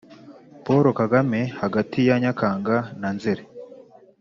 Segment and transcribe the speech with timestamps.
[0.63, 3.43] paul kagame hagati ya nyakanga na nzeri